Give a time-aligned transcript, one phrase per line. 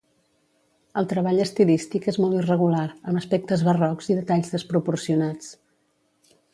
[1.01, 5.57] El treball estilístic és molt irregular amb aspectes barrocs i detalls desproporcionats.